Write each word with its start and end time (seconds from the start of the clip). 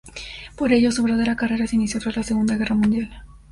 Por 0.55 0.73
ello 0.73 0.91
su 0.91 1.03
verdadera 1.03 1.35
carrera 1.35 1.67
se 1.67 1.75
inició 1.75 1.99
tras 1.99 2.17
la 2.17 2.23
Segunda 2.23 2.55
Guerra 2.57 2.73
Mundial. 2.73 3.23